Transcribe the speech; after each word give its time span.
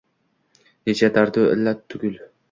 Necha 0.89 1.09
dardu 1.17 1.43
illat 1.57 1.85
tugul 1.93 2.17